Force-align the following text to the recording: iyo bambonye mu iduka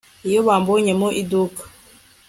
iyo 0.27 0.39
bambonye 0.47 0.91
mu 0.99 1.07
iduka 1.21 1.61